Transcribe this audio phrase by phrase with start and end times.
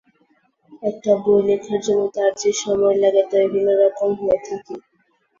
[0.83, 4.75] একটা বই লেখার জন্য তার যে-সময় লাগে, তা বিভিন্ন রকম হয়ে থাকে।